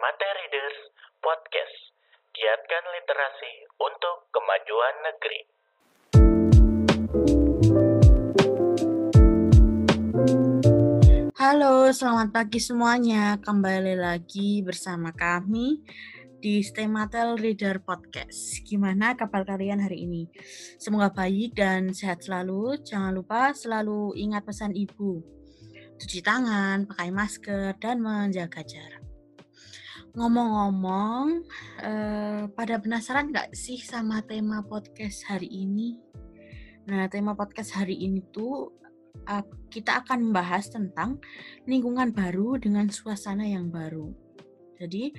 Temate 0.00 0.32
Readers 0.32 0.80
Podcast. 1.20 1.76
Giatkan 2.32 2.84
literasi 2.88 3.52
untuk 3.84 4.32
kemajuan 4.32 4.94
negeri. 5.04 5.40
Halo, 11.36 11.92
selamat 11.92 12.32
pagi 12.32 12.64
semuanya. 12.64 13.36
Kembali 13.44 14.00
lagi 14.00 14.64
bersama 14.64 15.12
kami 15.12 15.84
di 16.40 16.64
Stematel 16.64 17.36
Reader 17.36 17.84
Podcast. 17.84 18.64
Gimana 18.64 19.20
kabar 19.20 19.44
kalian 19.44 19.84
hari 19.84 20.08
ini? 20.08 20.32
Semoga 20.80 21.12
baik 21.12 21.60
dan 21.60 21.92
sehat 21.92 22.24
selalu. 22.24 22.80
Jangan 22.88 23.12
lupa 23.12 23.52
selalu 23.52 24.16
ingat 24.16 24.48
pesan 24.48 24.72
ibu. 24.72 25.20
Cuci 26.00 26.24
tangan, 26.24 26.88
pakai 26.88 27.12
masker, 27.12 27.76
dan 27.76 28.00
menjaga 28.00 28.64
jarak. 28.64 28.99
Ngomong-ngomong, 30.10 31.46
eh, 31.86 32.42
pada 32.50 32.74
penasaran 32.82 33.30
nggak 33.30 33.54
sih 33.54 33.78
sama 33.78 34.18
tema 34.26 34.58
podcast 34.66 35.22
hari 35.30 35.46
ini? 35.46 35.94
Nah, 36.90 37.06
tema 37.06 37.38
podcast 37.38 37.78
hari 37.78 37.94
ini 37.94 38.18
tuh 38.34 38.74
uh, 39.30 39.44
kita 39.70 40.02
akan 40.02 40.30
membahas 40.30 40.72
tentang 40.74 41.22
lingkungan 41.62 42.10
baru 42.10 42.58
dengan 42.58 42.90
suasana 42.90 43.46
yang 43.46 43.70
baru. 43.70 44.10
Jadi, 44.80 45.14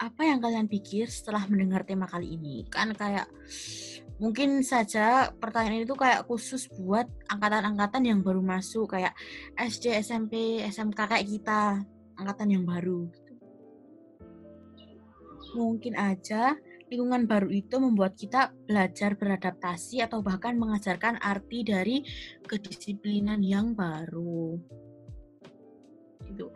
apa 0.00 0.22
yang 0.24 0.40
kalian 0.40 0.68
pikir 0.68 1.12
setelah 1.12 1.44
mendengar 1.48 1.84
tema 1.84 2.08
kali 2.08 2.40
ini? 2.40 2.64
Kan 2.72 2.96
kayak 2.96 3.28
mungkin 4.16 4.64
saja 4.64 5.28
pertanyaan 5.36 5.84
itu 5.84 5.92
kayak 5.92 6.24
khusus 6.24 6.72
buat 6.72 7.04
angkatan-angkatan 7.28 8.08
yang 8.08 8.20
baru 8.24 8.40
masuk 8.40 8.96
kayak 8.96 9.12
SD, 9.60 9.92
SMP, 10.00 10.64
SMK 10.64 10.96
kayak 10.96 11.26
kita, 11.28 11.84
angkatan 12.16 12.48
yang 12.48 12.64
baru. 12.64 13.08
Mungkin 15.54 15.94
aja 15.94 16.56
lingkungan 16.86 17.26
baru 17.26 17.50
itu 17.50 17.76
membuat 17.82 18.14
kita 18.14 18.54
belajar 18.66 19.18
beradaptasi 19.18 20.06
atau 20.06 20.22
bahkan 20.22 20.54
mengajarkan 20.54 21.18
arti 21.18 21.66
dari 21.66 21.96
kedisiplinan 22.46 23.42
yang 23.42 23.74
baru. 23.74 24.54
Itu. 26.26 26.50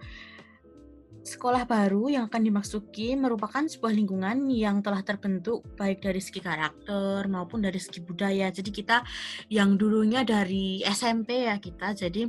Sekolah 1.20 1.68
baru 1.68 2.08
yang 2.08 2.32
akan 2.32 2.42
dimasuki 2.48 3.12
merupakan 3.12 3.60
sebuah 3.60 3.92
lingkungan 3.92 4.48
yang 4.48 4.80
telah 4.80 5.04
terbentuk 5.04 5.62
baik 5.76 6.00
dari 6.00 6.16
segi 6.16 6.40
karakter 6.40 7.28
maupun 7.28 7.60
dari 7.60 7.76
segi 7.76 8.00
budaya. 8.00 8.48
Jadi 8.48 8.70
kita 8.72 9.04
yang 9.52 9.76
dulunya 9.76 10.24
dari 10.24 10.80
SMP 10.80 11.44
ya 11.44 11.60
kita 11.60 11.92
jadi 11.92 12.24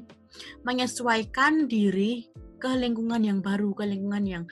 menyesuaikan 0.67 1.71
diri 1.71 2.27
ke 2.59 2.67
lingkungan 2.77 3.23
yang 3.23 3.39
baru, 3.39 3.71
ke 3.73 3.87
lingkungan 3.87 4.23
yang 4.27 4.43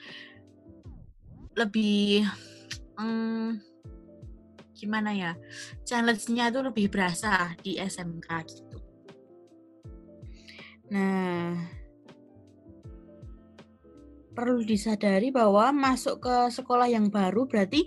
lebih 1.60 2.24
hmm, 2.96 3.60
gimana 4.72 5.12
ya 5.12 5.32
challenge-nya 5.84 6.48
itu 6.48 6.60
lebih 6.64 6.86
berasa 6.88 7.52
di 7.60 7.76
SMK 7.76 8.28
gitu. 8.48 8.78
Nah, 10.90 11.54
perlu 14.34 14.64
disadari 14.64 15.28
bahwa 15.28 15.70
masuk 15.70 16.24
ke 16.24 16.36
sekolah 16.48 16.88
yang 16.88 17.12
baru 17.12 17.44
berarti 17.44 17.86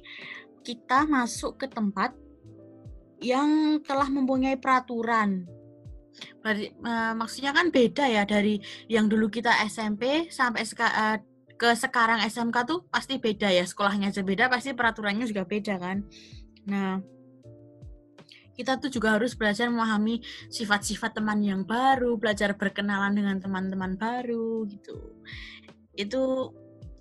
kita 0.63 1.09
masuk 1.09 1.59
ke 1.59 1.67
tempat 1.67 2.15
yang 3.19 3.81
telah 3.83 4.07
mempunyai 4.07 4.55
peraturan. 4.55 5.43
Berarti, 6.39 6.71
uh, 6.85 7.17
maksudnya 7.17 7.51
kan 7.51 7.73
beda 7.73 8.05
ya 8.05 8.23
dari 8.23 8.61
yang 8.85 9.09
dulu 9.09 9.27
kita 9.27 9.51
SMP 9.65 10.29
sampai 10.29 10.61
uh, 10.61 11.17
ke 11.63 11.71
sekarang 11.79 12.19
SMK 12.27 12.67
tuh 12.67 12.83
pasti 12.91 13.23
beda 13.23 13.47
ya 13.47 13.63
sekolahnya 13.63 14.11
aja 14.11 14.19
beda 14.19 14.51
pasti 14.51 14.75
peraturannya 14.75 15.23
juga 15.23 15.47
beda 15.47 15.79
kan. 15.79 16.03
Nah 16.67 16.99
kita 18.51 18.75
tuh 18.83 18.91
juga 18.91 19.15
harus 19.15 19.31
belajar 19.31 19.71
memahami 19.71 20.19
sifat-sifat 20.51 21.15
teman 21.15 21.39
yang 21.39 21.63
baru 21.63 22.19
belajar 22.19 22.51
berkenalan 22.59 23.15
dengan 23.15 23.39
teman-teman 23.39 23.95
baru 23.95 24.67
gitu. 24.67 25.15
Itu 25.95 26.51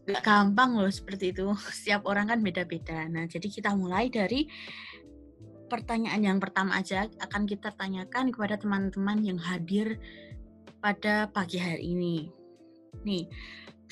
gak 0.06 0.22
gampang 0.22 0.78
loh 0.78 0.94
seperti 0.94 1.34
itu. 1.34 1.50
Setiap 1.82 2.06
orang 2.06 2.30
kan 2.30 2.38
beda-beda. 2.38 3.02
Nah 3.10 3.26
jadi 3.26 3.50
kita 3.50 3.74
mulai 3.74 4.14
dari 4.14 4.46
pertanyaan 5.66 6.22
yang 6.22 6.38
pertama 6.38 6.78
aja 6.78 7.10
akan 7.18 7.50
kita 7.50 7.74
tanyakan 7.74 8.30
kepada 8.30 8.62
teman-teman 8.62 9.26
yang 9.26 9.42
hadir 9.42 9.98
pada 10.78 11.26
pagi 11.34 11.58
hari 11.58 11.98
ini. 11.98 12.30
Nih 13.02 13.26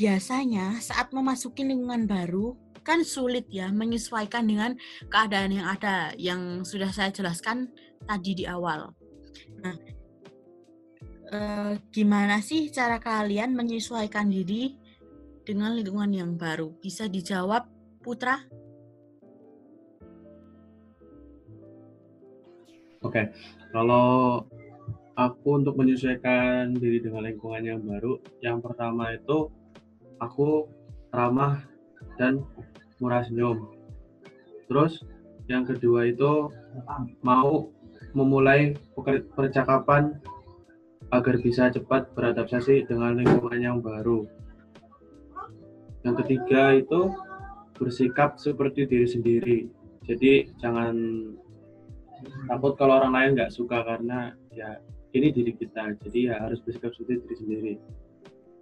biasanya 0.01 0.81
saat 0.81 1.13
memasuki 1.13 1.61
lingkungan 1.61 2.09
baru 2.09 2.57
kan 2.81 3.05
sulit 3.05 3.45
ya 3.53 3.69
menyesuaikan 3.69 4.49
dengan 4.49 4.73
keadaan 5.13 5.53
yang 5.53 5.69
ada 5.69 6.17
yang 6.17 6.65
sudah 6.65 6.89
saya 6.89 7.13
jelaskan 7.13 7.69
tadi 8.09 8.33
di 8.33 8.45
awal. 8.49 8.97
Nah, 9.61 9.77
eh, 11.29 11.73
gimana 11.93 12.41
sih 12.41 12.73
cara 12.73 12.97
kalian 12.97 13.53
menyesuaikan 13.53 14.33
diri 14.33 14.73
dengan 15.45 15.77
lingkungan 15.77 16.17
yang 16.17 16.33
baru? 16.41 16.73
Bisa 16.81 17.05
dijawab, 17.05 17.69
Putra? 18.01 18.41
Oke, 23.05 23.29
kalau 23.69 24.49
aku 25.13 25.49
untuk 25.61 25.77
menyesuaikan 25.77 26.73
diri 26.73 27.05
dengan 27.05 27.29
lingkungan 27.29 27.61
yang 27.69 27.81
baru, 27.85 28.17
yang 28.41 28.65
pertama 28.65 29.13
itu 29.13 29.60
aku 30.21 30.69
ramah 31.11 31.65
dan 32.21 32.45
murah 33.01 33.25
senyum. 33.25 33.67
Terus 34.69 35.03
yang 35.51 35.67
kedua 35.67 36.07
itu 36.07 36.53
mau 37.25 37.73
memulai 38.15 38.79
percakapan 39.35 40.21
agar 41.11 41.35
bisa 41.43 41.73
cepat 41.75 42.15
beradaptasi 42.15 42.87
dengan 42.87 43.19
lingkungan 43.19 43.59
yang 43.59 43.79
baru. 43.83 44.31
Yang 46.07 46.15
ketiga 46.25 46.79
itu 46.79 47.11
bersikap 47.75 48.39
seperti 48.39 48.87
diri 48.87 49.09
sendiri. 49.11 49.59
Jadi 50.07 50.55
jangan 50.63 50.95
takut 52.47 52.79
kalau 52.79 53.03
orang 53.03 53.13
lain 53.17 53.31
nggak 53.35 53.53
suka 53.53 53.83
karena 53.83 54.37
ya 54.55 54.79
ini 55.17 55.35
diri 55.35 55.51
kita. 55.59 55.99
Jadi 56.07 56.31
ya 56.31 56.39
harus 56.47 56.63
bersikap 56.63 56.95
seperti 56.95 57.27
diri 57.27 57.37
sendiri 57.37 57.73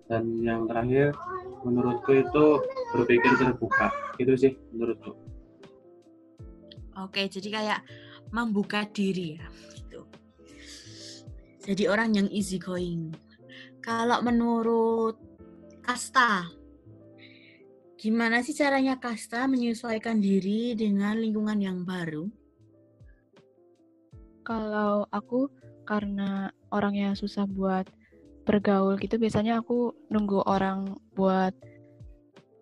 dan 0.09 0.25
yang 0.41 0.65
terakhir 0.65 1.13
menurutku 1.63 2.17
itu 2.17 2.47
berpikir 2.97 3.33
terbuka. 3.37 3.93
Itu 4.17 4.35
sih 4.35 4.57
menurutku. 4.73 5.13
Oke 6.99 7.29
jadi 7.31 7.49
kayak 7.53 7.81
membuka 8.35 8.89
diri 8.89 9.39
ya 9.39 9.47
gitu. 9.77 10.03
Jadi 11.63 11.85
orang 11.87 12.17
yang 12.17 12.29
easy 12.33 12.59
going. 12.59 13.13
Kalau 13.85 14.21
menurut 14.25 15.17
Kasta 15.85 16.49
gimana 17.99 18.45
sih 18.45 18.53
caranya 18.57 19.01
Kasta 19.01 19.49
menyesuaikan 19.49 20.19
diri 20.19 20.73
dengan 20.75 21.17
lingkungan 21.21 21.61
yang 21.61 21.85
baru? 21.85 22.29
Kalau 24.45 25.05
aku 25.13 25.53
karena 25.85 26.49
orangnya 26.73 27.13
susah 27.13 27.45
buat 27.45 27.89
bergaul 28.49 28.97
gitu 28.97 29.21
biasanya 29.21 29.61
aku 29.61 29.93
nunggu 30.09 30.41
orang 30.49 30.97
buat 31.13 31.53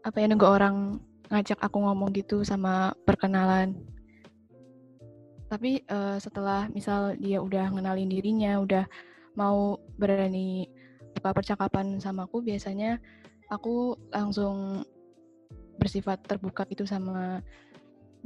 apa 0.03 0.19
ya 0.19 0.27
nunggu 0.27 0.43
orang 0.43 0.99
ngajak 1.31 1.63
aku 1.63 1.79
ngomong 1.79 2.11
gitu 2.11 2.43
sama 2.43 2.91
perkenalan. 3.07 3.79
Tapi 5.47 5.87
uh, 5.87 6.19
setelah 6.19 6.67
misal 6.75 7.15
dia 7.23 7.39
udah 7.39 7.71
ngenalin 7.71 8.11
dirinya 8.11 8.59
udah 8.59 8.83
mau 9.39 9.79
berani 9.95 10.67
buka 11.15 11.31
percakapan 11.31 12.03
sama 12.03 12.27
aku 12.27 12.43
biasanya 12.43 12.99
aku 13.47 13.95
langsung 14.10 14.83
bersifat 15.78 16.19
terbuka 16.27 16.66
gitu 16.66 16.83
sama 16.83 17.39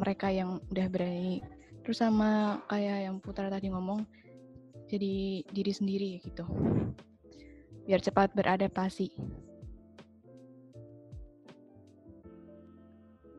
mereka 0.00 0.32
yang 0.32 0.64
udah 0.73 0.87
berani. 0.88 1.44
Terus 1.84 2.00
sama 2.00 2.61
kayak 2.73 3.05
yang 3.05 3.17
Putra 3.20 3.52
tadi 3.52 3.69
ngomong 3.69 4.05
jadi 4.88 5.44
diri 5.44 5.73
sendiri 5.76 6.11
gitu 6.25 6.44
biar 7.90 7.98
cepat 7.98 8.31
beradaptasi. 8.38 9.10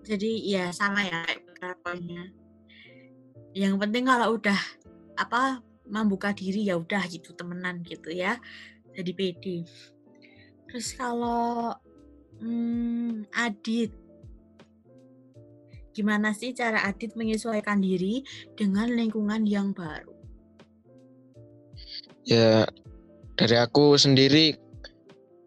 Jadi 0.04 0.44
ya 0.44 0.76
sama 0.76 1.08
ya 1.08 1.24
poinnya. 1.80 2.28
Yang 3.56 3.80
penting 3.80 4.12
kalau 4.12 4.36
udah 4.36 4.60
apa 5.16 5.64
membuka 5.88 6.36
diri 6.36 6.68
ya 6.68 6.76
udah 6.76 7.00
gitu 7.08 7.32
temenan 7.32 7.80
gitu 7.88 8.12
ya. 8.12 8.36
Jadi 8.92 9.12
pede. 9.16 9.58
Terus 10.68 11.00
kalau 11.00 11.72
hmm, 12.44 13.32
Adit 13.32 13.96
gimana 15.96 16.36
sih 16.36 16.52
cara 16.52 16.84
Adit 16.92 17.16
menyesuaikan 17.16 17.80
diri 17.80 18.28
dengan 18.60 18.92
lingkungan 18.92 19.48
yang 19.48 19.72
baru? 19.72 20.12
Ya 22.28 22.68
dari 23.42 23.58
aku 23.58 23.98
sendiri 23.98 24.54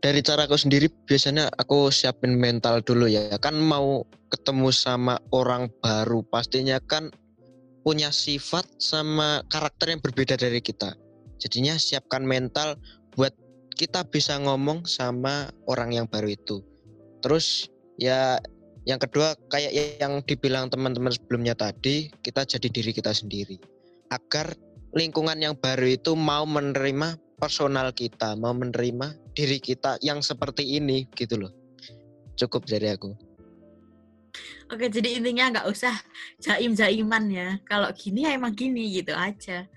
dari 0.02 0.18
cara 0.18 0.50
aku 0.50 0.58
sendiri 0.58 0.90
biasanya 1.06 1.46
aku 1.62 1.94
siapin 1.94 2.34
mental 2.34 2.82
dulu 2.82 3.06
ya. 3.06 3.30
Kan 3.38 3.54
mau 3.62 4.02
ketemu 4.34 4.74
sama 4.74 5.22
orang 5.30 5.70
baru 5.78 6.26
pastinya 6.26 6.82
kan 6.82 7.14
punya 7.86 8.10
sifat 8.10 8.66
sama 8.82 9.46
karakter 9.46 9.94
yang 9.94 10.02
berbeda 10.02 10.34
dari 10.34 10.58
kita. 10.58 10.98
Jadinya 11.38 11.78
siapkan 11.78 12.26
mental 12.26 12.74
buat 13.14 13.30
kita 13.78 14.02
bisa 14.10 14.42
ngomong 14.42 14.82
sama 14.90 15.54
orang 15.70 15.94
yang 15.94 16.10
baru 16.10 16.34
itu. 16.34 16.66
Terus 17.22 17.70
ya 17.94 18.42
yang 18.90 18.98
kedua 18.98 19.38
kayak 19.54 20.02
yang 20.02 20.18
dibilang 20.26 20.66
teman-teman 20.66 21.14
sebelumnya 21.14 21.54
tadi, 21.54 22.10
kita 22.26 22.42
jadi 22.42 22.68
diri 22.74 22.90
kita 22.90 23.14
sendiri. 23.14 23.56
Agar 24.10 24.50
lingkungan 24.98 25.38
yang 25.38 25.54
baru 25.56 25.94
itu 25.94 26.12
mau 26.18 26.42
menerima 26.44 27.23
personal 27.44 27.92
kita, 27.92 28.32
mau 28.40 28.56
menerima 28.56 29.36
diri 29.36 29.60
kita 29.60 30.00
yang 30.00 30.24
seperti 30.24 30.80
ini 30.80 31.04
gitu 31.12 31.36
loh. 31.36 31.52
Cukup 32.40 32.64
dari 32.64 32.88
aku. 32.88 33.12
Oke, 34.72 34.88
jadi 34.88 35.20
intinya 35.20 35.52
nggak 35.52 35.68
usah 35.68 35.92
jaim-jaiman 36.40 37.28
ya. 37.28 37.60
Kalau 37.68 37.92
gini 37.92 38.24
ya 38.24 38.32
emang 38.32 38.56
gini 38.56 38.96
gitu 38.96 39.12
aja. 39.12 39.68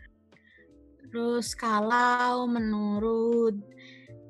Terus 1.11 1.51
kalau 1.59 2.47
menurut 2.47 3.59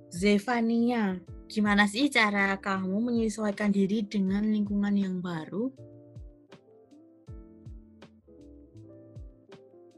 Zevania, 0.09 1.21
gimana 1.45 1.85
sih 1.85 2.09
cara 2.09 2.57
kamu 2.57 3.13
menyesuaikan 3.13 3.69
diri 3.69 4.01
dengan 4.01 4.49
lingkungan 4.49 4.97
yang 4.97 5.21
baru? 5.21 5.69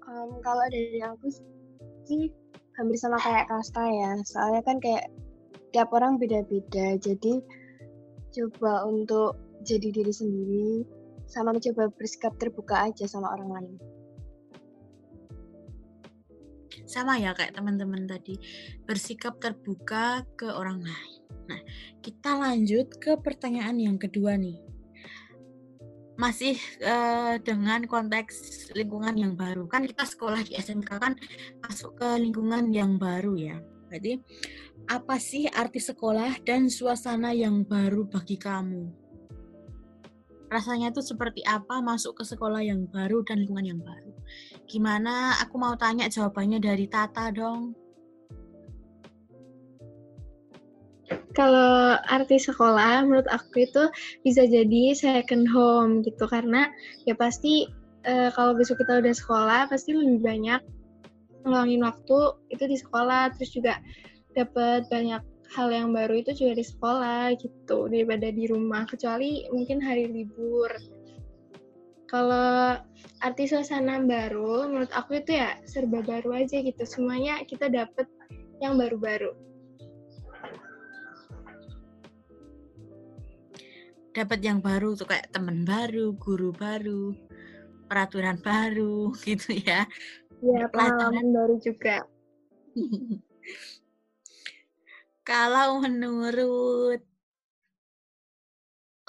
Um, 0.03 0.43
kalau 0.43 0.65
dari 0.67 0.99
aku 0.99 1.31
sih 2.03 2.35
hampir 2.79 2.95
sama 2.95 3.19
kayak 3.19 3.51
Kasta 3.51 3.83
ya. 3.83 4.11
Soalnya 4.23 4.63
kan 4.63 4.79
kayak 4.79 5.11
tiap 5.75 5.91
orang 5.91 6.15
beda-beda. 6.15 6.95
Jadi 6.95 7.43
coba 8.31 8.87
untuk 8.87 9.35
jadi 9.67 9.91
diri 9.91 10.13
sendiri 10.15 10.87
sama 11.27 11.53
mencoba 11.53 11.91
bersikap 11.93 12.33
terbuka 12.39 12.89
aja 12.89 13.05
sama 13.05 13.35
orang 13.35 13.49
lain. 13.51 13.75
Sama 16.89 17.21
ya 17.21 17.37
kayak 17.37 17.53
teman-teman 17.53 18.09
tadi, 18.09 18.41
bersikap 18.89 19.37
terbuka 19.37 20.25
ke 20.33 20.49
orang 20.49 20.81
lain. 20.81 21.21
Nah, 21.45 21.61
kita 22.01 22.33
lanjut 22.33 22.97
ke 22.97 23.13
pertanyaan 23.21 23.77
yang 23.77 23.97
kedua 24.01 24.33
nih. 24.41 24.68
Masih 26.19 26.59
uh, 26.83 27.39
dengan 27.39 27.87
konteks 27.87 28.69
lingkungan 28.75 29.15
yang 29.15 29.33
baru. 29.39 29.71
Kan 29.71 29.87
kita 29.87 30.03
sekolah 30.03 30.43
di 30.43 30.59
SMK 30.59 30.89
kan 30.99 31.15
masuk 31.63 31.95
ke 31.95 32.09
lingkungan 32.19 32.69
yang 32.75 32.99
baru 32.99 33.39
ya. 33.39 33.57
Berarti 33.87 34.21
apa 34.91 35.15
sih 35.17 35.49
arti 35.49 35.79
sekolah 35.81 36.43
dan 36.43 36.67
suasana 36.67 37.31
yang 37.31 37.63
baru 37.63 38.05
bagi 38.05 38.35
kamu? 38.35 38.91
Rasanya 40.49 40.89
itu 40.89 41.01
seperti 41.05 41.45
apa 41.45 41.77
masuk 41.79 42.21
ke 42.21 42.23
sekolah 42.25 42.61
yang 42.65 42.89
baru 42.89 43.21
dan 43.21 43.41
lingkungan 43.41 43.65
yang 43.69 43.81
baru? 43.81 44.13
Gimana? 44.65 45.37
Aku 45.45 45.61
mau 45.61 45.77
tanya 45.77 46.09
jawabannya 46.09 46.57
dari 46.61 46.89
Tata 46.89 47.29
dong. 47.29 47.73
Kalau 51.39 51.95
arti 52.11 52.35
sekolah 52.35 53.07
menurut 53.07 53.23
aku 53.31 53.63
itu 53.63 53.87
bisa 54.27 54.43
jadi 54.43 54.91
second 54.91 55.47
home 55.47 56.03
gitu. 56.03 56.27
Karena 56.27 56.67
ya 57.07 57.15
pasti 57.15 57.63
uh, 58.03 58.27
kalau 58.35 58.59
besok 58.59 58.83
kita 58.83 58.99
udah 58.99 59.15
sekolah 59.15 59.71
pasti 59.71 59.95
lebih 59.95 60.19
banyak 60.19 60.59
ngeluangin 61.47 61.87
waktu 61.87 62.35
itu 62.51 62.63
di 62.67 62.75
sekolah. 62.75 63.31
Terus 63.39 63.55
juga 63.55 63.79
dapat 64.35 64.91
banyak 64.91 65.23
hal 65.55 65.67
yang 65.71 65.95
baru 65.95 66.19
itu 66.19 66.35
juga 66.35 66.59
di 66.59 66.65
sekolah 66.67 67.31
gitu 67.39 67.87
daripada 67.87 68.27
di 68.27 68.43
rumah. 68.51 68.83
Kecuali 68.83 69.47
mungkin 69.55 69.79
hari 69.79 70.11
libur. 70.11 70.75
Kalau 72.11 72.75
arti 73.23 73.47
suasana 73.47 74.03
baru 74.03 74.67
menurut 74.67 74.91
aku 74.91 75.23
itu 75.23 75.39
ya 75.39 75.55
serba 75.63 76.03
baru 76.03 76.35
aja 76.35 76.59
gitu. 76.59 76.83
Semuanya 76.83 77.39
kita 77.47 77.71
dapat 77.71 78.11
yang 78.59 78.75
baru-baru 78.75 79.47
dapat 84.13 84.39
yang 84.41 84.59
baru 84.59 84.97
tuh 84.97 85.05
kayak 85.05 85.29
teman 85.29 85.63
baru, 85.65 86.17
guru 86.17 86.49
baru, 86.53 87.13
peraturan 87.85 88.37
baru 88.41 89.13
gitu 89.27 89.53
ya. 89.53 89.85
Iya, 90.39 90.71
pengalaman 90.71 91.29
baru 91.35 91.55
juga. 91.59 92.05
Kalau 95.29 95.77
menurut 95.77 97.05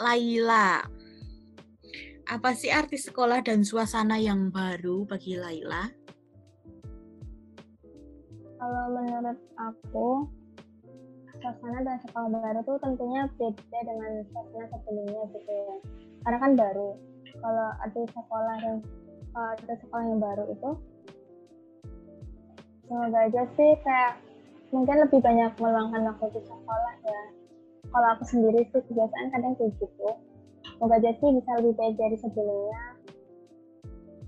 Laila, 0.00 0.84
apa 2.28 2.50
sih 2.56 2.68
arti 2.68 3.00
sekolah 3.00 3.40
dan 3.40 3.64
suasana 3.64 4.20
yang 4.20 4.52
baru 4.52 5.08
bagi 5.08 5.36
Laila? 5.40 5.88
Kalau 8.60 8.84
menurut 8.92 9.40
aku, 9.56 10.28
suasana 11.40 11.80
dan 11.82 11.96
sekolah 12.04 12.28
baru 12.28 12.60
tuh 12.68 12.76
tentunya 12.84 13.24
beda 13.40 13.78
dengan 13.82 14.12
suasana 14.28 14.64
sebelumnya 14.68 15.22
gitu 15.32 15.50
ya. 15.50 15.76
Karena 16.24 16.38
kan 16.38 16.52
baru 16.54 16.88
kalau 17.40 17.68
ada 17.80 18.00
sekolah 18.12 18.56
dan 18.60 18.76
kalau 19.32 19.48
ada 19.56 19.74
sekolah 19.80 20.04
yang 20.04 20.20
baru 20.20 20.44
itu 20.52 20.70
semoga 22.84 23.18
aja 23.24 23.42
sih 23.54 23.70
kayak 23.86 24.12
mungkin 24.70 24.96
lebih 25.02 25.20
banyak 25.22 25.52
meluangkan 25.58 26.02
waktu 26.12 26.26
di 26.36 26.40
sekolah 26.44 26.94
ya. 27.02 27.22
Kalau 27.90 28.08
aku 28.14 28.24
sendiri 28.28 28.60
sih 28.70 28.80
kebiasaan 28.86 29.32
kadang 29.34 29.54
kayak 29.56 29.72
gitu. 29.80 30.10
Semoga 30.76 30.94
aja 31.00 31.10
sih 31.16 31.28
bisa 31.34 31.50
lebih 31.58 31.74
baik 31.74 31.94
dari 31.96 32.16
sebelumnya. 32.20 32.82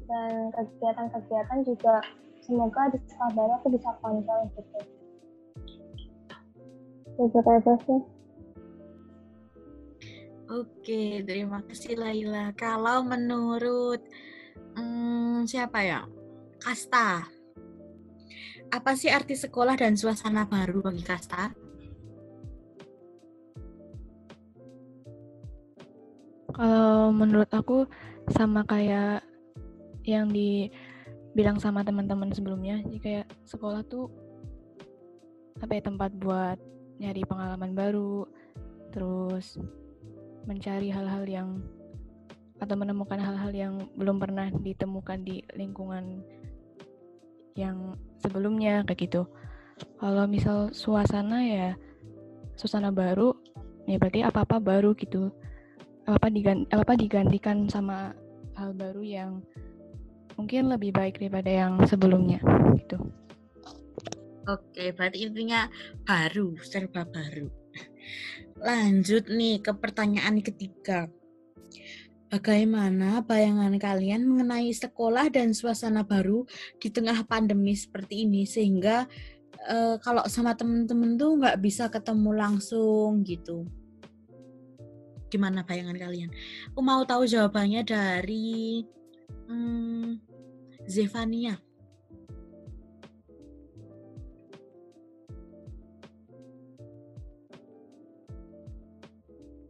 Dan 0.09 0.51
kegiatan-kegiatan 0.53 1.59
juga 1.65 2.03
semoga 2.43 2.91
di 2.91 2.99
sekolah 3.07 3.33
baru 3.39 3.53
aku 3.61 3.69
bisa 3.71 3.91
kontrol 4.03 4.51
gitu 4.59 5.02
aja 7.31 7.75
sih. 7.87 8.01
Oke, 10.53 11.25
terima 11.25 11.65
kasih 11.65 11.97
Laila. 11.97 12.53
Kalau 12.53 13.01
menurut 13.07 14.05
hmm, 14.77 15.49
siapa 15.49 15.81
ya? 15.81 16.05
Kasta. 16.61 17.25
Apa 18.69 18.93
sih 18.93 19.09
arti 19.09 19.33
sekolah 19.33 19.77
dan 19.81 19.97
suasana 19.97 20.45
baru 20.45 20.85
bagi 20.85 21.05
Kasta? 21.05 21.57
Kalau 26.53 27.09
menurut 27.17 27.49
aku 27.49 27.89
sama 28.29 28.61
kayak 28.69 29.25
yang 30.05 30.29
dibilang 30.29 31.57
sama 31.57 31.81
teman-teman 31.81 32.29
sebelumnya, 32.29 32.77
jadi 32.85 32.99
kayak 33.01 33.27
sekolah 33.49 33.81
tuh 33.89 34.13
apa 35.65 35.81
ya 35.81 35.83
tempat 35.89 36.11
buat 36.21 36.61
nyari 37.01 37.23
pengalaman 37.25 37.73
baru, 37.73 38.27
terus 38.93 39.57
mencari 40.45 40.91
hal-hal 40.91 41.25
yang 41.25 41.49
atau 42.63 42.79
menemukan 42.79 43.19
hal-hal 43.19 43.51
yang 43.51 43.75
belum 43.99 44.23
pernah 44.23 44.47
ditemukan 44.51 45.27
di 45.27 45.43
lingkungan 45.59 46.23
yang 47.59 47.99
sebelumnya 48.23 48.87
kayak 48.87 49.11
gitu. 49.11 49.23
Kalau 49.99 50.31
misal 50.31 50.71
suasana 50.71 51.43
ya 51.43 51.75
suasana 52.55 52.95
baru, 52.95 53.35
ya 53.91 53.99
berarti 53.99 54.23
apa-apa 54.23 54.63
baru 54.63 54.95
gitu. 54.95 55.35
Apa-apa 56.07 56.29
diganti, 56.31 56.67
apa 56.71 56.95
digantikan 56.95 57.67
sama 57.67 58.15
hal 58.55 58.71
baru 58.75 59.03
yang 59.03 59.31
mungkin 60.39 60.71
lebih 60.71 60.95
baik 60.95 61.19
daripada 61.19 61.51
yang 61.51 61.83
sebelumnya 61.87 62.39
gitu. 62.79 62.99
Oke, 64.51 64.91
berarti 64.91 65.23
intinya 65.23 65.71
baru, 66.03 66.59
serba 66.59 67.07
baru. 67.07 67.47
Lanjut 68.67 69.31
nih 69.31 69.63
ke 69.63 69.71
pertanyaan 69.79 70.43
ketiga. 70.43 71.07
Bagaimana 72.33 73.21
bayangan 73.23 73.77
kalian 73.77 74.25
mengenai 74.25 74.73
sekolah 74.73 75.29
dan 75.29 75.53
suasana 75.53 76.01
baru 76.01 76.49
di 76.81 76.89
tengah 76.89 77.29
pandemi 77.29 77.77
seperti 77.77 78.25
ini 78.25 78.49
sehingga 78.49 79.05
e, 79.69 80.01
kalau 80.01 80.25
sama 80.27 80.57
temen-temen 80.57 81.21
tuh 81.21 81.37
nggak 81.39 81.61
bisa 81.61 81.93
ketemu 81.93 82.33
langsung 82.33 83.21
gitu. 83.23 83.69
Gimana 85.29 85.61
bayangan 85.61 85.95
kalian? 86.01 86.33
Aku 86.73 86.81
mau 86.81 87.05
tahu 87.05 87.29
jawabannya 87.29 87.85
dari 87.85 88.81
hmm, 89.47 90.17
Zevania. 90.89 91.61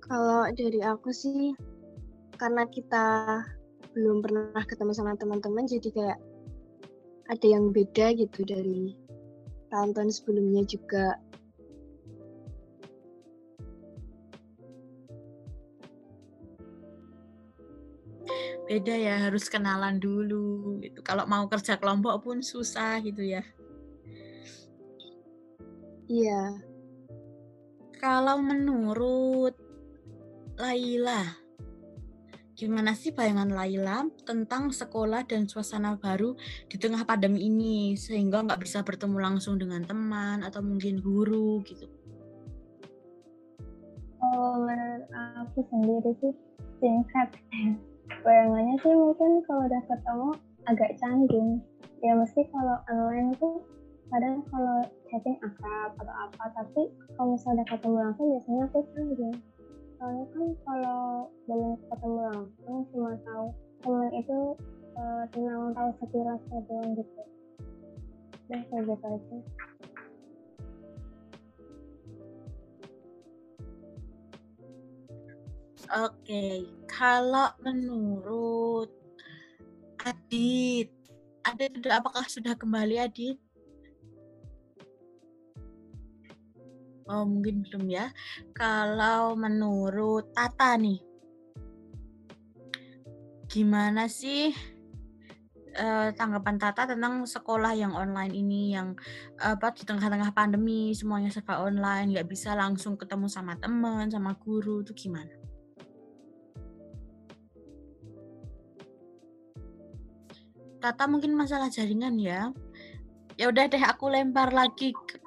Kalau 0.03 0.51
dari 0.51 0.83
aku 0.83 1.15
sih 1.15 1.55
karena 2.35 2.67
kita 2.67 3.39
belum 3.95 4.19
pernah 4.19 4.65
ketemu 4.67 4.93
sama 4.97 5.15
teman-teman 5.15 5.69
jadi 5.69 5.89
kayak 5.95 6.19
ada 7.31 7.47
yang 7.47 7.71
beda 7.71 8.11
gitu 8.19 8.43
dari 8.43 8.99
tahun-tahun 9.71 10.11
sebelumnya 10.11 10.67
juga. 10.67 11.17
Beda 18.67 18.95
ya 18.97 19.31
harus 19.31 19.47
kenalan 19.47 20.03
dulu 20.03 20.83
gitu. 20.83 20.99
Kalau 21.07 21.31
mau 21.31 21.47
kerja 21.47 21.79
kelompok 21.79 22.27
pun 22.27 22.43
susah 22.43 22.99
gitu 23.07 23.23
ya. 23.23 23.45
Iya. 26.11 26.59
Kalau 28.03 28.43
menurut 28.43 29.62
Laila, 30.63 31.27
gimana 32.55 32.95
sih 32.95 33.11
bayangan 33.11 33.51
Laila 33.51 34.07
tentang 34.23 34.71
sekolah 34.71 35.27
dan 35.27 35.51
suasana 35.51 35.99
baru 35.99 36.39
di 36.71 36.79
tengah 36.79 37.03
pandemi 37.03 37.51
ini 37.51 37.99
sehingga 37.99 38.47
nggak 38.47 38.63
bisa 38.63 38.87
bertemu 38.87 39.19
langsung 39.19 39.59
dengan 39.59 39.83
teman 39.83 40.47
atau 40.47 40.63
mungkin 40.63 41.03
guru 41.03 41.67
gitu? 41.67 41.91
Kalau 44.23 44.63
menurut 44.63 45.03
aku 45.43 45.67
sendiri 45.67 46.15
sih 46.23 46.33
singkat. 46.79 47.35
Bayangannya 48.23 48.79
sih 48.87 48.95
mungkin 48.95 49.43
kalau 49.51 49.67
udah 49.67 49.83
ketemu 49.91 50.31
agak 50.71 50.95
canggung. 51.03 51.59
Ya 52.07 52.15
meski 52.15 52.47
kalau 52.55 52.79
online 52.87 53.35
tuh 53.43 53.67
kadang 54.15 54.47
kalau 54.47 54.87
chatting 55.11 55.43
akrab 55.43 55.91
atau 55.99 56.15
apa, 56.31 56.45
tapi 56.55 56.87
kalau 57.19 57.35
misalnya 57.35 57.67
udah 57.67 57.69
ketemu 57.75 57.97
langsung 57.99 58.27
biasanya 58.31 58.63
aku 58.71 58.79
canggung 58.95 59.35
soalnya 60.03 60.27
kan 60.35 60.51
kalau 60.67 61.31
belum 61.47 61.79
ketemu 61.87 62.21
langsung 62.27 62.79
cuma 62.91 63.15
tahu 63.23 63.47
teman 63.87 64.11
itu 64.19 64.39
uh, 64.99 65.23
tentang 65.31 65.71
tahu 65.79 65.91
sekilasnya 66.03 66.59
doang 66.67 66.91
gitu 66.99 67.23
dan 68.51 68.61
kayak 68.67 68.83
gitu 68.91 69.07
aja 69.07 69.39
Oke, 75.93 76.73
kalau 76.89 77.53
menurut 77.61 78.89
Adit, 80.03 80.89
Adit 81.45 81.79
apakah 81.87 82.25
sudah 82.27 82.59
kembali 82.59 82.97
Adit? 82.97 83.39
Oh, 87.13 87.29
mungkin 87.29 87.61
belum 87.69 87.93
ya. 87.93 88.09
Kalau 88.57 89.37
menurut 89.37 90.33
Tata 90.33 90.81
nih, 90.81 90.97
gimana 93.53 94.09
sih 94.09 94.49
uh, 95.77 96.09
tanggapan 96.17 96.57
Tata 96.57 96.89
tentang 96.89 97.29
sekolah 97.29 97.77
yang 97.77 97.93
online 97.93 98.33
ini 98.33 98.73
yang 98.73 98.97
apa 99.37 99.77
di 99.77 99.85
tengah-tengah 99.85 100.33
pandemi 100.33 100.97
semuanya 100.97 101.29
serba 101.29 101.61
online, 101.61 102.17
nggak 102.17 102.29
bisa 102.33 102.57
langsung 102.57 102.97
ketemu 102.97 103.29
sama 103.29 103.61
teman, 103.61 104.09
sama 104.09 104.33
guru 104.41 104.81
itu 104.81 104.97
gimana? 104.97 105.37
Tata 110.81 111.05
mungkin 111.13 111.37
masalah 111.37 111.69
jaringan 111.69 112.17
ya. 112.17 112.57
Ya 113.37 113.53
udah 113.53 113.69
deh 113.69 113.85
aku 113.85 114.09
lempar 114.09 114.49
lagi 114.49 114.97
ke 114.97 115.21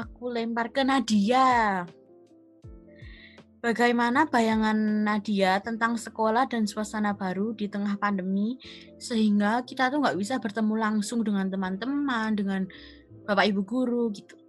aku 0.00 0.32
lempar 0.32 0.72
ke 0.72 0.80
Nadia. 0.80 1.84
Bagaimana 3.60 4.24
bayangan 4.24 5.04
Nadia 5.04 5.60
tentang 5.60 6.00
sekolah 6.00 6.48
dan 6.48 6.64
suasana 6.64 7.12
baru 7.12 7.52
di 7.52 7.68
tengah 7.68 8.00
pandemi 8.00 8.56
sehingga 8.96 9.60
kita 9.68 9.92
tuh 9.92 10.00
nggak 10.00 10.16
bisa 10.16 10.40
bertemu 10.40 10.74
langsung 10.80 11.20
dengan 11.20 11.52
teman-teman, 11.52 12.32
dengan 12.32 12.64
bapak 13.28 13.52
ibu 13.52 13.60
guru 13.60 14.08
gitu. 14.16 14.40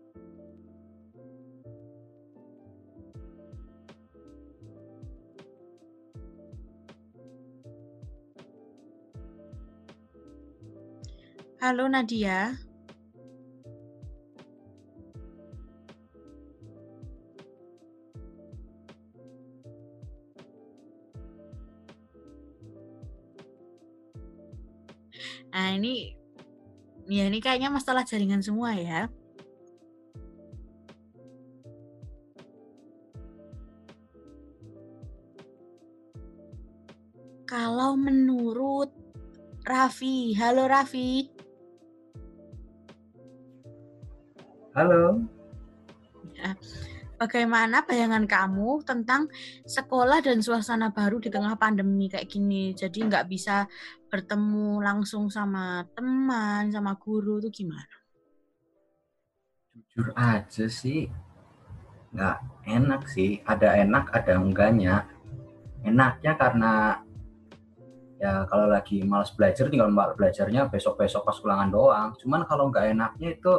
Halo 11.59 11.91
Nadia. 11.91 12.70
Nah, 25.51 25.75
ini 25.75 26.15
ya 27.11 27.27
ini 27.27 27.43
kayaknya 27.43 27.73
masalah 27.73 28.07
jaringan 28.07 28.39
semua 28.39 28.75
ya. 28.77 29.11
Kalau 37.51 37.99
menurut 37.99 38.95
Raffi, 39.67 40.31
halo 40.39 40.71
Raffi. 40.71 41.27
Halo. 44.71 45.19
Bagaimana 47.21 47.85
bayangan 47.85 48.25
kamu 48.25 48.81
tentang 48.81 49.29
sekolah 49.69 50.25
dan 50.25 50.41
suasana 50.41 50.89
baru 50.89 51.21
di 51.21 51.29
tengah 51.29 51.53
pandemi 51.53 52.09
kayak 52.09 52.25
gini? 52.25 52.73
Jadi 52.73 53.05
nggak 53.05 53.29
bisa 53.29 53.69
bertemu 54.09 54.81
langsung 54.81 55.29
sama 55.29 55.85
teman, 55.93 56.73
sama 56.73 56.97
guru 56.97 57.37
itu 57.37 57.61
gimana? 57.61 57.93
Jujur 59.69 60.17
aja 60.17 60.65
sih, 60.65 61.13
nggak 62.17 62.37
enak 62.65 63.05
sih. 63.05 63.45
Ada 63.45 63.85
enak, 63.85 64.09
ada 64.17 64.41
enggaknya. 64.41 65.05
Enaknya 65.85 66.33
karena 66.41 67.05
ya 68.17 68.49
kalau 68.49 68.65
lagi 68.65 69.05
malas 69.05 69.29
belajar 69.37 69.69
tinggal 69.69 69.93
belajarnya 69.93 70.73
besok-besok 70.73 71.21
pas 71.21 71.37
ulangan 71.45 71.69
doang. 71.69 72.09
Cuman 72.17 72.49
kalau 72.49 72.73
nggak 72.73 72.97
enaknya 72.97 73.37
itu 73.37 73.53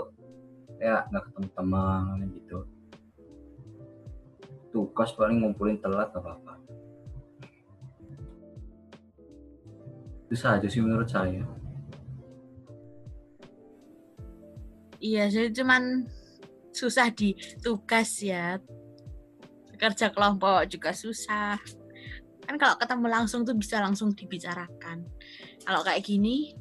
ya 0.82 1.06
nggak 1.14 1.30
ketemu 1.30 1.48
teman 1.54 2.26
gitu 2.42 2.81
tugas 4.72 5.12
paling 5.12 5.44
ngumpulin 5.44 5.78
telat 5.78 6.08
gak 6.10 6.24
apa-apa 6.24 6.62
itu 10.32 10.40
saja 10.40 10.64
sih 10.64 10.80
menurut 10.80 11.12
saya. 11.12 11.44
Iya 14.96 15.28
jadi 15.28 15.52
cuman 15.52 16.08
susah 16.72 17.12
di 17.12 17.36
tugas 17.60 18.16
ya. 18.24 18.56
Kerja 19.76 20.08
kelompok 20.08 20.72
juga 20.72 20.96
susah. 20.96 21.60
Kan 22.48 22.56
kalau 22.56 22.80
ketemu 22.80 23.12
langsung 23.12 23.44
tuh 23.44 23.52
bisa 23.52 23.76
langsung 23.84 24.16
dibicarakan. 24.16 25.04
Kalau 25.68 25.84
kayak 25.84 26.00
gini 26.00 26.56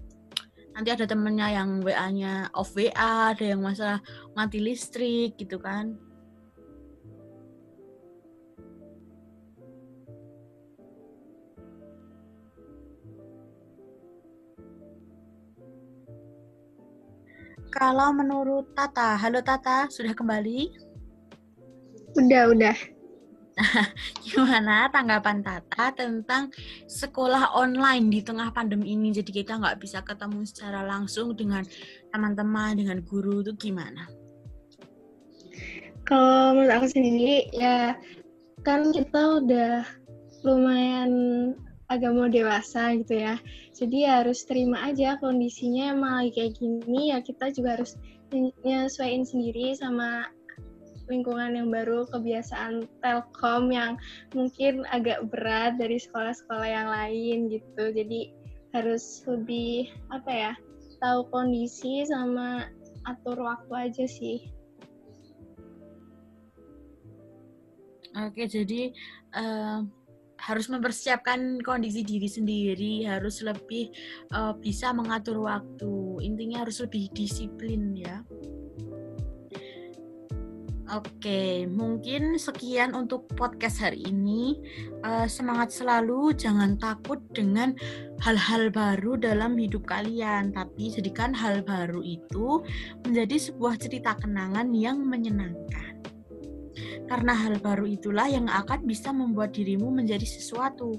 nanti 0.76 0.92
ada 0.92 1.08
temennya 1.08 1.64
yang 1.64 1.80
WA-nya 1.80 2.52
off 2.52 2.76
WA, 2.76 3.32
ada 3.32 3.56
yang 3.56 3.64
masalah 3.64 4.04
mati 4.36 4.60
listrik 4.60 5.40
gitu 5.40 5.64
kan. 5.64 5.96
Kalau 17.72 18.12
menurut 18.12 18.76
Tata, 18.76 19.16
halo 19.16 19.40
Tata, 19.40 19.88
sudah 19.88 20.12
kembali? 20.12 20.68
Udah, 22.20 22.52
udah. 22.52 22.78
Gimana 24.28 24.92
tanggapan 24.92 25.40
Tata 25.40 25.96
tentang 25.96 26.52
sekolah 26.92 27.56
online 27.56 28.12
di 28.12 28.20
tengah 28.20 28.52
pandemi 28.52 28.92
ini? 28.92 29.16
Jadi 29.16 29.32
kita 29.32 29.56
nggak 29.56 29.80
bisa 29.80 30.04
ketemu 30.04 30.44
secara 30.44 30.84
langsung 30.84 31.32
dengan 31.32 31.64
teman-teman, 32.12 32.76
dengan 32.76 33.00
guru 33.08 33.40
itu 33.40 33.56
gimana? 33.56 34.04
Kalau 36.04 36.52
menurut 36.52 36.76
aku 36.76 36.88
sendiri 36.92 37.48
ya 37.56 37.96
kan 38.68 38.92
kita 38.92 39.40
udah 39.40 39.88
lumayan 40.44 41.12
agak 41.92 42.16
mau 42.16 42.32
dewasa 42.32 42.96
gitu 42.96 43.20
ya. 43.20 43.36
Jadi 43.76 44.08
ya 44.08 44.24
harus 44.24 44.48
terima 44.48 44.88
aja 44.88 45.20
kondisinya 45.20 45.92
emang 45.92 46.24
lagi 46.24 46.32
kayak 46.40 46.54
gini 46.56 47.12
ya 47.12 47.20
kita 47.20 47.52
juga 47.52 47.76
harus 47.76 48.00
nyesuaiin 48.64 49.28
sendiri 49.28 49.76
sama 49.76 50.32
lingkungan 51.12 51.60
yang 51.60 51.68
baru, 51.68 52.08
kebiasaan 52.08 52.88
telkom 53.04 53.68
yang 53.76 54.00
mungkin 54.32 54.88
agak 54.88 55.28
berat 55.28 55.76
dari 55.76 56.00
sekolah-sekolah 56.00 56.70
yang 56.72 56.88
lain 56.88 57.52
gitu. 57.52 57.92
Jadi 57.92 58.32
harus 58.72 59.20
lebih 59.28 59.92
apa 60.16 60.32
ya, 60.32 60.54
tahu 61.04 61.28
kondisi 61.28 62.08
sama 62.08 62.72
atur 63.04 63.44
waktu 63.44 63.92
aja 63.92 64.06
sih. 64.08 64.48
Oke, 68.12 68.48
jadi 68.48 68.92
uh, 69.36 69.88
harus 70.42 70.68
mempersiapkan 70.74 71.62
kondisi 71.62 72.02
diri 72.02 72.26
sendiri, 72.26 72.94
harus 73.06 73.46
lebih 73.46 73.94
uh, 74.34 74.58
bisa 74.58 74.90
mengatur 74.92 75.38
waktu. 75.46 76.26
Intinya 76.26 76.66
harus 76.66 76.82
lebih 76.82 77.14
disiplin 77.14 77.94
ya. 77.94 78.26
Oke, 80.92 81.72
mungkin 81.72 82.36
sekian 82.36 82.92
untuk 82.92 83.24
podcast 83.40 83.80
hari 83.80 84.04
ini. 84.12 84.60
Uh, 85.08 85.24
semangat 85.24 85.72
selalu, 85.72 86.36
jangan 86.36 86.76
takut 86.76 87.24
dengan 87.32 87.72
hal-hal 88.20 88.68
baru 88.68 89.16
dalam 89.16 89.56
hidup 89.56 89.88
kalian, 89.88 90.52
tapi 90.52 90.92
jadikan 90.92 91.32
hal 91.32 91.64
baru 91.64 92.04
itu 92.04 92.60
menjadi 93.08 93.40
sebuah 93.40 93.80
cerita 93.80 94.20
kenangan 94.20 94.76
yang 94.76 95.00
menyenangkan. 95.00 95.91
Karena 97.12 97.36
hal 97.36 97.60
baru 97.60 97.84
itulah 97.92 98.32
yang 98.32 98.48
akan 98.48 98.88
bisa 98.88 99.12
membuat 99.12 99.52
dirimu 99.52 99.92
menjadi 99.92 100.24
sesuatu. 100.24 100.96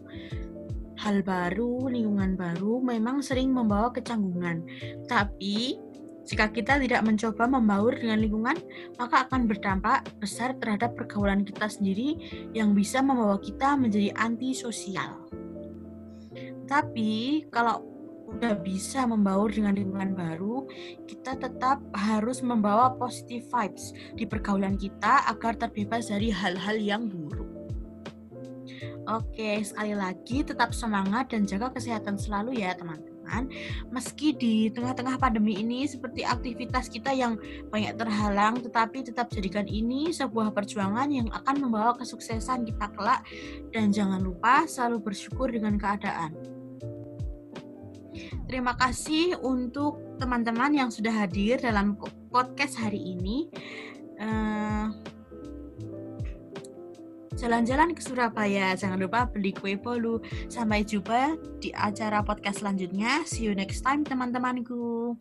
Hal 1.00 1.24
baru, 1.24 1.88
lingkungan 1.88 2.36
baru 2.36 2.84
memang 2.84 3.24
sering 3.24 3.48
membawa 3.48 3.88
kecanggungan, 3.96 4.60
tapi 5.08 5.80
jika 6.22 6.52
kita 6.54 6.78
tidak 6.78 7.02
mencoba 7.02 7.50
membaur 7.50 7.98
dengan 7.98 8.22
lingkungan, 8.22 8.54
maka 9.00 9.26
akan 9.26 9.50
berdampak 9.50 10.06
besar 10.22 10.54
terhadap 10.60 10.94
pergaulan 10.94 11.42
kita 11.42 11.66
sendiri 11.66 12.14
yang 12.54 12.76
bisa 12.76 13.02
membawa 13.02 13.40
kita 13.42 13.74
menjadi 13.74 14.14
antisosial. 14.14 15.26
Tapi 16.70 17.42
kalau 17.50 17.91
udah 18.38 18.54
bisa 18.60 19.04
membaur 19.04 19.52
dengan 19.52 19.76
lingkungan 19.76 20.16
baru, 20.16 20.66
kita 21.04 21.36
tetap 21.36 21.82
harus 21.94 22.40
membawa 22.40 22.96
positive 22.96 23.44
vibes 23.52 23.92
di 24.16 24.24
pergaulan 24.24 24.76
kita 24.76 25.28
agar 25.28 25.56
terbebas 25.56 26.08
dari 26.08 26.32
hal-hal 26.32 26.76
yang 26.80 27.06
buruk. 27.08 27.48
Oke, 29.10 29.58
sekali 29.66 29.98
lagi 29.98 30.46
tetap 30.46 30.70
semangat 30.70 31.34
dan 31.34 31.42
jaga 31.42 31.74
kesehatan 31.74 32.14
selalu 32.14 32.62
ya 32.62 32.70
teman-teman 32.78 33.12
teman 33.22 33.48
Meski 33.88 34.34
di 34.36 34.68
tengah-tengah 34.68 35.16
pandemi 35.16 35.56
ini 35.56 35.86
seperti 35.88 36.26
aktivitas 36.26 36.90
kita 36.92 37.14
yang 37.14 37.38
banyak 37.70 37.96
terhalang, 37.96 38.60
tetapi 38.60 39.06
tetap 39.06 39.30
jadikan 39.32 39.64
ini 39.64 40.12
sebuah 40.12 40.52
perjuangan 40.52 41.08
yang 41.08 41.28
akan 41.32 41.56
membawa 41.62 41.96
kesuksesan 41.96 42.68
kita 42.68 42.92
kelak 42.92 43.24
dan 43.72 43.94
jangan 43.94 44.20
lupa 44.20 44.68
selalu 44.68 45.12
bersyukur 45.12 45.48
dengan 45.48 45.78
keadaan. 45.80 46.61
Terima 48.46 48.76
kasih 48.76 49.38
untuk 49.40 49.98
teman-teman 50.20 50.74
yang 50.74 50.90
sudah 50.92 51.24
hadir 51.24 51.58
dalam 51.58 51.96
podcast 52.28 52.76
hari 52.76 53.00
ini. 53.00 53.48
Uh, 54.20 54.92
jalan-jalan 57.38 57.96
ke 57.96 58.02
Surabaya. 58.04 58.76
Jangan 58.78 59.00
lupa 59.00 59.26
beli 59.26 59.50
kue 59.56 59.74
bolu. 59.74 60.22
Sampai 60.46 60.86
jumpa 60.86 61.34
di 61.58 61.74
acara 61.74 62.22
podcast 62.22 62.62
selanjutnya. 62.62 63.24
See 63.26 63.48
you 63.48 63.54
next 63.56 63.82
time 63.82 64.06
teman-temanku. 64.06 65.16